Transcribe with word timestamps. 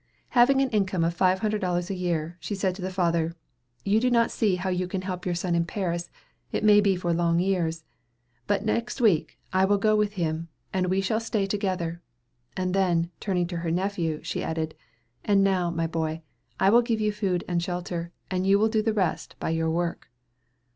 Having 0.29 0.61
an 0.61 0.71
income 0.71 1.03
of 1.03 1.13
five 1.13 1.41
hundred 1.41 1.61
dollars 1.61 1.91
a 1.91 1.95
year, 1.95 2.35
she 2.39 2.55
said 2.55 2.73
to 2.73 2.81
the 2.81 2.89
father, 2.89 3.35
"You 3.85 3.99
do 3.99 4.09
not 4.09 4.31
see 4.31 4.55
how 4.55 4.71
you 4.71 4.87
can 4.87 5.03
help 5.03 5.27
your 5.27 5.35
son 5.35 5.53
in 5.53 5.63
Paris, 5.63 6.09
it 6.51 6.63
may 6.63 6.81
be 6.81 6.95
for 6.95 7.13
long 7.13 7.37
years; 7.39 7.83
but 8.47 8.65
next 8.65 8.99
week 8.99 9.37
I 9.53 9.63
will 9.63 9.77
go 9.77 9.95
with 9.95 10.13
him, 10.13 10.47
and 10.73 10.87
we 10.87 11.01
shall 11.01 11.19
stay 11.19 11.45
together;" 11.45 12.01
and 12.57 12.73
then, 12.73 13.11
turning 13.19 13.45
to 13.49 13.57
her 13.57 13.69
nephew, 13.69 14.21
she 14.23 14.41
added, 14.41 14.73
"And 15.23 15.43
now, 15.43 15.69
my 15.69 15.85
boy, 15.85 16.23
I 16.59 16.71
will 16.71 16.81
give 16.81 16.99
you 16.99 17.11
food 17.11 17.43
and 17.47 17.61
shelter, 17.61 18.11
and 18.31 18.47
you 18.47 18.57
will 18.57 18.69
do 18.69 18.81
the 18.81 18.93
rest 18.93 19.35
by 19.39 19.51
your 19.51 19.69
work." 19.69 20.09